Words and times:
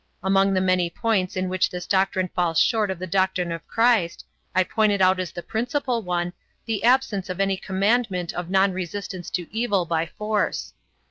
Among 0.23 0.55
the 0.55 0.61
many 0.61 0.89
points 0.89 1.35
in 1.35 1.47
which 1.47 1.69
this 1.69 1.85
doctrine 1.85 2.29
falls 2.33 2.57
short 2.59 2.89
of 2.89 2.97
the 2.97 3.05
doctrine 3.05 3.51
of 3.51 3.67
Christ 3.67 4.25
I 4.55 4.63
pointed 4.63 4.99
out 4.99 5.19
as 5.19 5.31
the 5.31 5.43
principal 5.43 6.01
one 6.01 6.33
the 6.65 6.83
absence 6.83 7.29
of 7.29 7.39
any 7.39 7.55
commandment 7.55 8.33
of 8.33 8.49
non 8.49 8.73
resistance 8.73 9.29
to 9.29 9.45
evil 9.55 9.85
by 9.85 10.07
force. 10.07 10.73